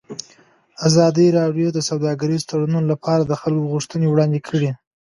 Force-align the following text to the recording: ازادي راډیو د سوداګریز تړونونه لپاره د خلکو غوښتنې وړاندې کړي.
ازادي 0.87 1.27
راډیو 1.39 1.67
د 1.73 1.79
سوداګریز 1.89 2.41
تړونونه 2.49 2.87
لپاره 2.93 3.21
د 3.25 3.33
خلکو 3.41 3.71
غوښتنې 3.73 4.07
وړاندې 4.09 4.39
کړي. 4.47 4.71